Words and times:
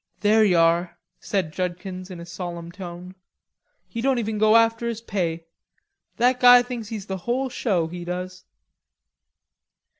"There 0.21 0.43
ye 0.43 0.55
are," 0.55 0.97
said 1.19 1.53
Judkins 1.53 2.09
in 2.09 2.19
a 2.19 2.25
solemn 2.25 2.71
tone. 2.71 3.13
"He 3.87 4.01
don't 4.01 4.17
even 4.17 4.39
go 4.39 4.55
after 4.55 4.87
his 4.87 4.99
pay. 4.99 5.45
That 6.17 6.39
guy 6.39 6.63
thinks 6.63 6.87
he's 6.87 7.05
the 7.05 7.17
whole 7.29 7.49
show, 7.49 7.85
he 7.85 8.03
does." 8.03 8.43